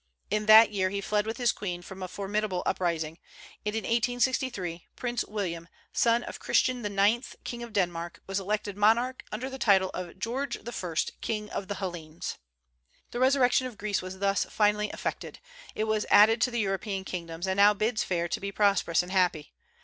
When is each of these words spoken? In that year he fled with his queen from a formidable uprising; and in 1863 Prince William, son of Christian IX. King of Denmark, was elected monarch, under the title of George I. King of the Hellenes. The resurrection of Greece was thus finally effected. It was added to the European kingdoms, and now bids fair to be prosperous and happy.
In 0.31 0.47
that 0.47 0.71
year 0.71 0.89
he 0.89 0.99
fled 0.99 1.27
with 1.27 1.37
his 1.37 1.51
queen 1.51 1.83
from 1.83 2.01
a 2.01 2.07
formidable 2.07 2.63
uprising; 2.65 3.19
and 3.63 3.75
in 3.75 3.83
1863 3.83 4.87
Prince 4.95 5.23
William, 5.25 5.67
son 5.93 6.23
of 6.23 6.39
Christian 6.39 6.83
IX. 6.83 7.35
King 7.43 7.61
of 7.61 7.71
Denmark, 7.71 8.19
was 8.25 8.39
elected 8.39 8.75
monarch, 8.75 9.23
under 9.31 9.47
the 9.47 9.59
title 9.59 9.91
of 9.93 10.17
George 10.17 10.57
I. 10.67 10.95
King 11.21 11.51
of 11.51 11.67
the 11.67 11.75
Hellenes. 11.75 12.39
The 13.11 13.19
resurrection 13.19 13.67
of 13.67 13.77
Greece 13.77 14.01
was 14.01 14.17
thus 14.17 14.43
finally 14.45 14.89
effected. 14.89 15.37
It 15.75 15.83
was 15.83 16.07
added 16.09 16.41
to 16.41 16.49
the 16.49 16.61
European 16.61 17.03
kingdoms, 17.05 17.45
and 17.45 17.57
now 17.57 17.75
bids 17.75 18.03
fair 18.03 18.27
to 18.27 18.39
be 18.39 18.51
prosperous 18.51 19.03
and 19.03 19.11
happy. 19.11 19.53